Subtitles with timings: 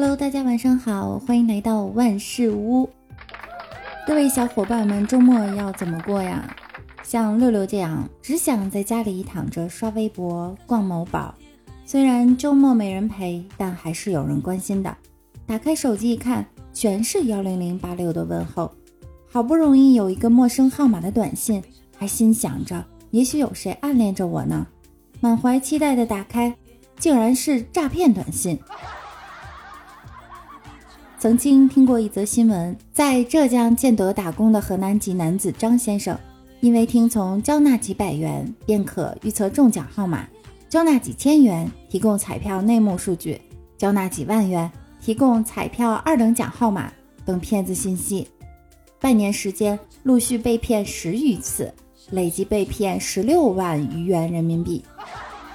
[0.00, 2.88] Hello，大家晚上好，欢迎来到万事屋。
[4.06, 6.56] 各位小伙伴们，周末要怎么过呀？
[7.02, 11.34] 像六六这样，只想在家里躺着刷微博、逛某宝。
[11.84, 14.96] 虽然周末没人陪，但还是有人关心的。
[15.44, 18.70] 打开手机一看，全是幺零零八六的问候。
[19.28, 21.60] 好不容易有一个陌生号码的短信，
[21.96, 24.64] 还心想着也许有谁暗恋着我呢。
[25.18, 26.54] 满怀期待的打开，
[27.00, 28.56] 竟然是诈骗短信。
[31.20, 36.16] 曾经听过一则新闻，在浙江建德打工的河南籍男子张先生，
[36.60, 40.28] 因为听从交纳几百元便可预测中奖号码，
[40.68, 43.40] 交纳几千元提供彩票内幕数据，
[43.76, 46.92] 交纳几万元提供彩票二等奖号码
[47.24, 48.28] 等骗子信息，
[49.00, 51.74] 半年时间陆续被骗十余次，
[52.12, 54.84] 累计被骗十六万余元人民币。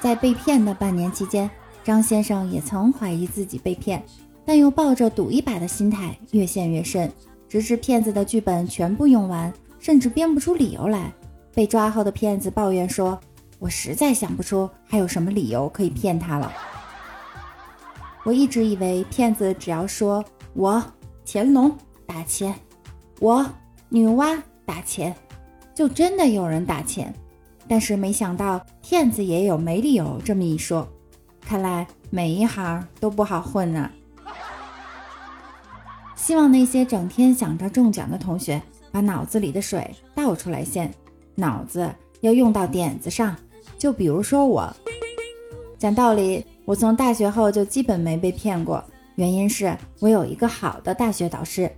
[0.01, 1.49] 在被骗的半年期间，
[1.85, 4.03] 张先生也曾怀疑自己被骗。
[4.45, 7.11] 但又抱着赌一把的心态，越陷越深，
[7.47, 11.11] 直至骗子的剧本全部用完，甚至编不出理由来。
[11.53, 13.19] 被抓后的骗子抱怨说
[13.59, 16.51] ：“我实在想不出还有什么理由可以骗他了。”
[18.25, 20.83] 我一直以为骗子只要说“我
[21.25, 21.71] 乾隆
[22.05, 22.55] 打钱，
[23.19, 23.45] 我
[23.89, 25.15] 女娲打钱”，
[25.75, 27.13] 就真的有人打钱。
[27.67, 30.87] 但是没想到骗子也有没理由这么一说。
[31.39, 33.91] 看来每一行都不好混啊。
[36.23, 38.61] 希望那些整天想着中奖的同学，
[38.93, 40.89] 把脑子里的水倒出来先，
[41.35, 43.35] 脑子要用到点子上。
[43.77, 44.73] 就比如说我，
[45.77, 48.81] 讲道理，我从大学后就基本没被骗过，
[49.15, 51.69] 原因是我有一个好的大学导师。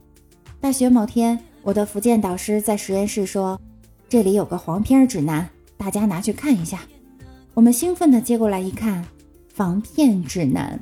[0.61, 3.59] 大学某天，我的福建导师在实验室说
[4.07, 6.81] ：“这里有个黄片指南，大家拿去看一下。”
[7.55, 9.03] 我们兴奋地接过来一看，
[9.51, 10.79] 防骗指南。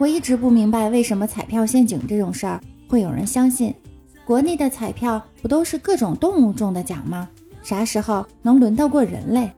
[0.00, 3.74] 我一直不明白为什么彩票陷阱这种事儿会有人相信。
[4.24, 7.28] 国内的彩票不都是各种动物中的奖吗？
[7.62, 9.52] 啥时候能轮到过人类？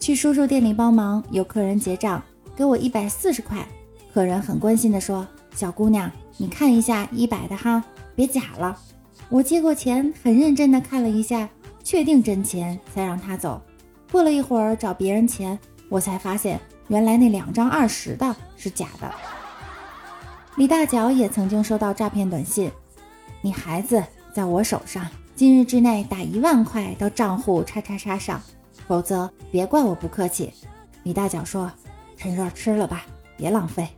[0.00, 2.20] 去叔叔店里帮忙，有客人结账，
[2.56, 3.64] 给我一百四十块。
[4.12, 7.84] 客人很关心地说：“小姑娘，你看一下一百的哈，
[8.16, 8.76] 别假了。”
[9.30, 11.48] 我接过钱，很认真地看了一下，
[11.84, 13.62] 确定真钱才让他走。
[14.10, 15.56] 过了一会儿找别人钱，
[15.88, 16.58] 我才发现。
[16.88, 19.10] 原来那两张二十的是假的。
[20.56, 22.70] 李大脚也曾经收到诈骗短信
[23.40, 24.04] ：“你孩子
[24.34, 28.40] 在我手上，今日之内打一万块到账户叉叉叉上，
[28.86, 30.52] 否则别怪我不客气。”
[31.04, 31.72] 李大脚说
[32.16, 33.06] ：“趁热吃了吧，
[33.36, 33.88] 别浪费。”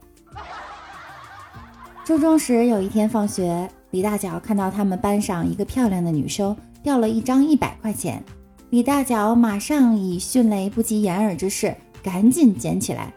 [2.07, 8.23] 初中时有一天放学，李大脚看到他们班上一个漂亮的女生掉了一张一百块钱，
[8.71, 11.75] 李大脚马上以迅雷不及掩耳之势。
[12.05, 13.13] 赶紧捡起来。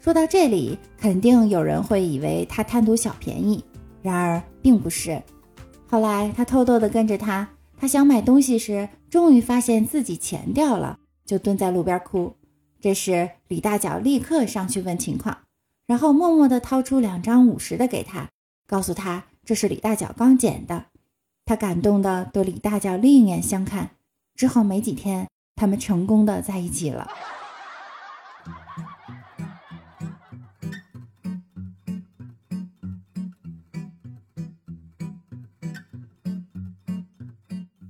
[0.00, 3.62] 说到这里，肯定有人会以为他贪图小便宜，
[4.00, 5.22] 然而并不是。
[5.86, 12.34] 后来他偷偷的跟着他，他想买东西时，终于发现自己钱掉了，就蹲在路边哭。
[12.80, 15.38] 这时李大脚立刻上去问情况，
[15.86, 18.30] 然后默默的掏出两张五十的给他，
[18.66, 20.86] 告诉他这是李大脚刚捡的。
[21.44, 23.90] 他感动的对李大脚另眼相看。
[24.34, 27.08] 之后没几天，他们成功的在一起了。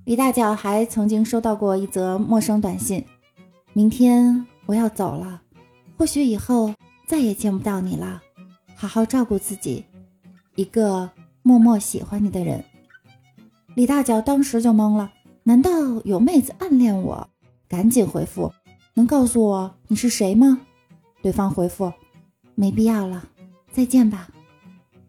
[0.05, 3.05] 李大脚还曾经收到过一则陌生短信
[3.73, 5.41] ：“明天我要走了，
[5.97, 6.75] 或许以后
[7.07, 8.21] 再也见不到你了，
[8.75, 9.85] 好好照顾自己。”
[10.57, 11.09] 一个
[11.43, 12.65] 默默喜欢你的人。
[13.77, 15.13] 李大脚当时就懵了，
[15.45, 15.71] 难道
[16.05, 17.29] 有妹子暗恋我？
[17.69, 18.53] 赶紧回复
[18.95, 20.63] ：“能告诉我你是谁吗？”
[21.23, 21.93] 对方回复
[22.57, 23.29] ：“没必要了，
[23.71, 24.29] 再见吧。”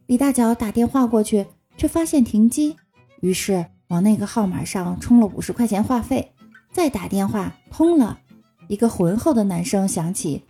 [0.05, 1.47] 李大脚打电话过去，
[1.77, 2.75] 却发现停机，
[3.21, 3.65] 于是。
[3.89, 6.31] 往那个号码上充了五十块钱话费，
[6.71, 8.19] 再打电话通了，
[8.67, 10.43] 一个浑厚的男声响起：“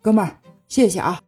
[0.00, 0.38] 哥们儿，
[0.68, 1.20] 谢谢啊。”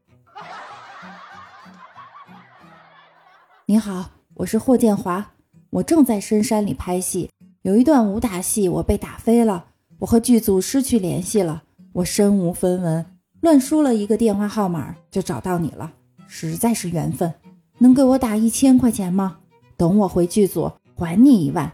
[3.67, 5.33] 你好，我是霍建华，
[5.71, 7.31] 我正在深山里拍戏，
[7.63, 9.67] 有一段武打戏我被打飞了，
[9.99, 13.05] 我和剧组失去联系了，我身无分文，
[13.41, 15.93] 乱输了一个电话号码就找到你了，
[16.27, 17.35] 实在是缘分，
[17.77, 19.39] 能给我打一千块钱吗？
[19.77, 20.73] 等我回剧组。
[21.05, 21.73] 还你一万，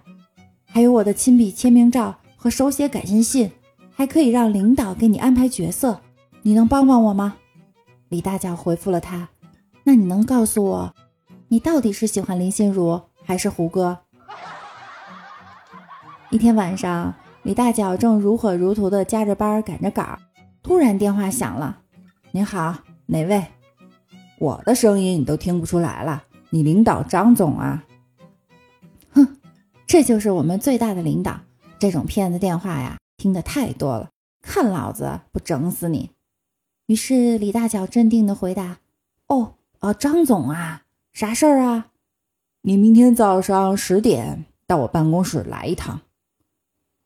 [0.67, 3.50] 还有我的亲笔签名照和手写感谢信，
[3.94, 6.00] 还可以让领导给你安排角色，
[6.43, 7.37] 你能帮帮我吗？
[8.11, 9.31] 李大脚回复了他，
[9.82, 10.94] 那你能告诉我，
[11.49, 13.99] 你到底是喜欢林心如还是胡歌？
[16.29, 20.19] 一天晚上，李大脚正如火如荼地加着班赶着稿，
[20.62, 21.79] 突然电话响了，
[22.31, 22.75] 您好，
[23.06, 23.43] 哪位？
[24.38, 26.25] 我的声音你都听不出来了？
[26.50, 27.82] 你领导张总啊？
[29.87, 31.41] 这就是我们最大的领导。
[31.79, 34.11] 这种骗子电话呀，听得太多了，
[34.41, 36.11] 看老子不整死你！
[36.87, 38.79] 于是李大脚镇定地回答
[39.29, 41.89] ：“哦哦，张总啊，啥事儿啊？
[42.63, 46.01] 你明天早上十点到我办公室来一趟。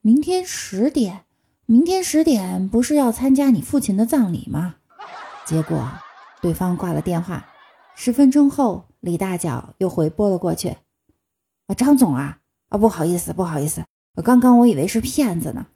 [0.00, 1.24] 明天十点？
[1.66, 4.76] 明天十点不是要参加你父亲的葬礼吗？”
[5.44, 5.90] 结果
[6.40, 7.46] 对方挂了电话。
[7.96, 10.76] 十分钟后，李大脚又回拨了过去
[11.66, 13.84] ：“啊，张总啊，啊，不好意思，不好意思，
[14.24, 15.66] 刚刚我以为是骗子呢。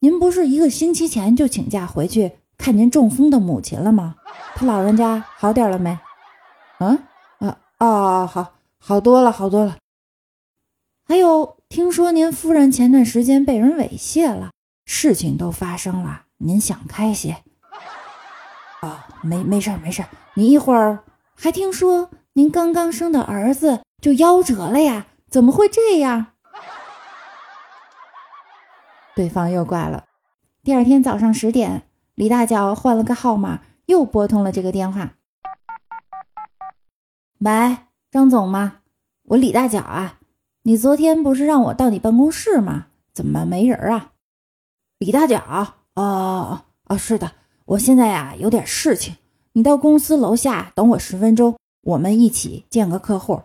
[0.00, 4.16] 您不是一个星期前就请假回去？”看您中风的母亲了吗？
[4.54, 5.98] 他老人家好点了没？
[6.78, 6.98] 嗯
[7.38, 9.78] 啊啊，好好多了，好多了。
[11.08, 14.50] 还有，听说您夫人前段时间被人猥亵了，
[14.84, 17.38] 事情都发生了，您想开些。
[18.82, 20.04] 啊，没没事没事。
[20.34, 21.04] 你一会儿
[21.34, 25.06] 还听说您刚刚生的儿子就夭折了呀？
[25.30, 26.26] 怎么会这样？
[29.14, 30.04] 对方又挂了。
[30.62, 31.82] 第二天早上十点。
[32.16, 35.14] 李大脚换了个号码，又拨通了这个电话。
[37.38, 37.78] 喂，
[38.10, 38.80] 张总吗？
[39.22, 40.18] 我李大脚啊，
[40.64, 42.88] 你昨天不是让我到你办公室吗？
[43.14, 44.12] 怎么没人啊？
[44.98, 47.32] 李大脚，哦哦，是的，
[47.64, 49.16] 我现在呀有点事情，
[49.52, 53.40] 你到公司楼下等我十分钟，我们一起见个客户。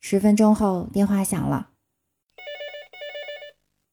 [0.00, 1.69] 十分钟后，电话响了。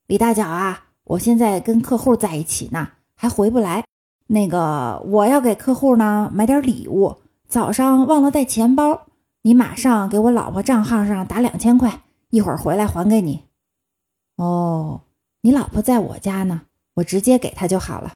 [0.07, 2.91] 李大脚啊，我现在跟客户在一起呢。
[3.19, 3.83] 还回不来，
[4.27, 7.17] 那个我要给客户呢买点礼物，
[7.49, 9.07] 早上忘了带钱包，
[9.41, 13.43] 你马上给我老婆账号上打两千块，一会儿回来还给你。
[14.37, 15.01] 哦，
[15.41, 16.61] 你老婆在我家呢，
[16.93, 18.13] 我直接给她就好了。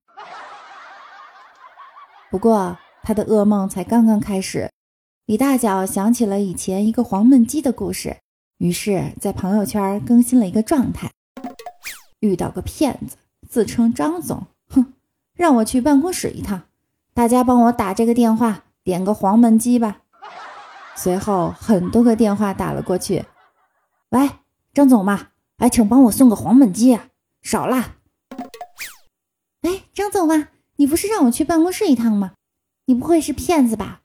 [2.29, 4.71] 不过他的噩梦才刚刚开始，
[5.25, 8.15] 李大脚想起了以前一个黄焖鸡的故事，
[8.59, 11.11] 于是，在朋友圈更新了一个状态：
[12.21, 14.47] 遇到个骗子，自称张总。
[14.69, 14.93] 哼
[15.35, 16.63] 让我去办公室一趟，
[17.13, 20.01] 大家帮我打这个电话，点个黄焖鸡吧。
[20.95, 23.25] 随后很多个电话打了过去，
[24.09, 24.29] 喂，
[24.73, 25.27] 张总吗？
[25.57, 27.07] 哎，请帮我送个黄焖鸡啊，
[27.41, 27.95] 少辣。
[29.61, 30.47] 哎，张总吗？
[30.77, 32.33] 你不是让我去办公室一趟吗？
[32.85, 34.01] 你不会是骗子吧？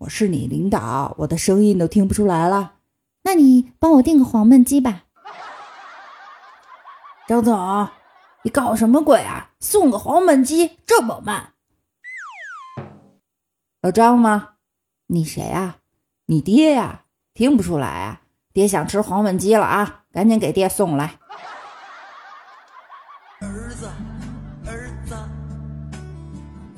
[0.00, 2.74] 我是你领导，我的声音都听不出来了。
[3.22, 5.04] 那你帮我订个黄焖鸡吧，
[7.28, 7.88] 张总。
[8.42, 9.50] 你搞什么鬼啊！
[9.60, 11.52] 送个黄焖鸡这么慢？
[13.82, 14.54] 老张吗？
[15.08, 15.76] 你谁啊？
[16.24, 17.02] 你爹呀？
[17.34, 18.22] 听不出来啊？
[18.54, 20.04] 爹想吃黄焖鸡了啊！
[20.10, 21.18] 赶紧给爹送来。
[23.40, 23.86] 儿子，
[24.64, 25.14] 儿子，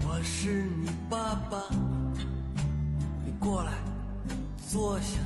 [0.04, 1.62] 我是你爸爸，
[3.24, 3.70] 你过来
[4.68, 5.20] 坐下，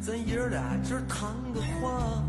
[0.00, 2.24] 咱爷俩今儿谈个话。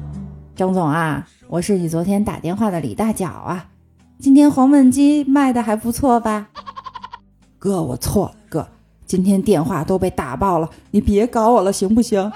[0.55, 3.69] 张总啊，我是你昨天打电话的李大脚啊，
[4.19, 6.47] 今天黄焖鸡卖的还不错吧？
[7.57, 8.67] 哥，我错了，哥，
[9.05, 12.31] 今天电话都被打爆了，你别搞我了，行不行？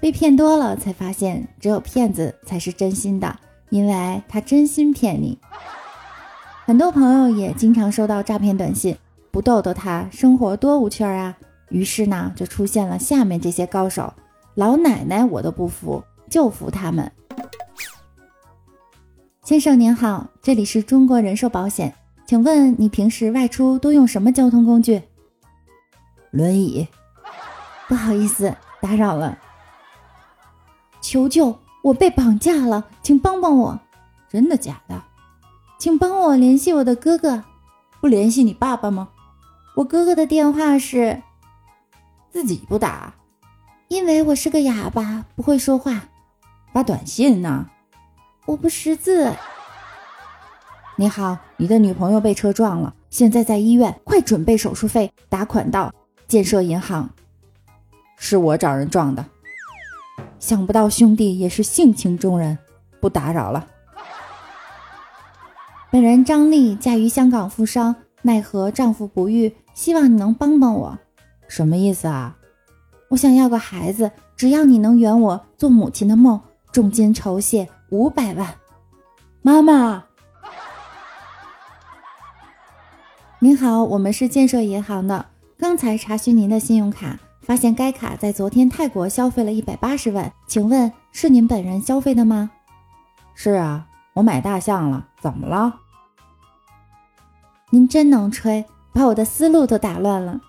[0.00, 3.38] 被骗多了，才发现只有骗子才是真心的。
[3.70, 5.38] 因为他真心骗你，
[6.66, 8.96] 很多朋友也经常收到诈骗短信，
[9.30, 11.36] 不逗逗他，生活多无趣啊！
[11.70, 14.12] 于是呢，就出现了下面这些高手，
[14.56, 17.10] 老奶奶我都不服，就服他们。
[19.44, 21.94] 先生您好，这里是中国人寿保险，
[22.26, 25.00] 请问你平时外出都用什么交通工具？
[26.32, 26.86] 轮椅。
[27.88, 29.38] 不好意思，打扰了。
[31.00, 31.56] 求救。
[31.82, 33.80] 我被绑架了，请帮帮我！
[34.28, 35.02] 真的假的？
[35.78, 37.44] 请帮我联系我的哥哥。
[38.00, 39.08] 不联系你爸爸吗？
[39.76, 41.22] 我哥哥的电话是
[42.30, 43.14] 自己不打，
[43.88, 46.08] 因为我是个哑巴，不会说话。
[46.72, 47.66] 发短信呢？
[48.46, 49.32] 我不识字。
[50.96, 55.92] 你好，你的女朋友被车撞了，现在在医院，快准备手术费，打款到
[56.28, 57.08] 建设银行。
[58.16, 59.24] 是我找人撞的。
[60.40, 62.58] 想不到兄弟也是性情中人，
[62.98, 63.68] 不打扰了。
[65.92, 70.98] 本人张丽嫁于香港富商，奈何丈夫不育，希望你能帮帮我。
[71.46, 72.36] 什么意思啊？
[73.08, 76.40] 我想要个孩子，只要你能圆我做母亲的梦，
[76.72, 78.54] 重金酬谢五百万。
[79.42, 80.04] 妈妈，
[83.40, 85.26] 您好，我们是建设银行的，
[85.58, 87.18] 刚才查询您的信用卡，
[87.50, 92.52] 发现该卡在昨天泰国消费了一百八十万，请问是您本人消费的吗？
[93.34, 95.80] 是啊，我买大象了，怎么了？
[97.70, 100.40] 您真能吹，把我的思路都打乱了。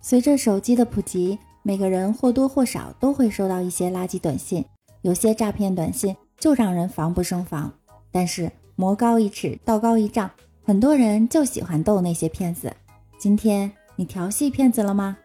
[0.00, 4.64] 随着手机的普及，每个人或多或少都会收到一些垃圾短信，
[5.02, 7.72] 有些诈骗短信就让人防不胜防。
[8.10, 10.28] 但是魔高一尺，道高一丈，
[10.68, 12.70] 很多人就喜欢逗那些骗子。
[13.16, 15.16] 今天你调戏骗子了吗？